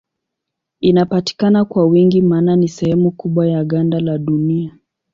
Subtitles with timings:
[0.79, 4.77] Inapatikana kwa wingi maana ni sehemu kubwa ya ganda la Dunia.